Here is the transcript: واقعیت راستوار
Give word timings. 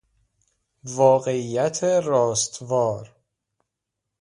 واقعیت 0.83 1.83
راستوار 1.83 3.15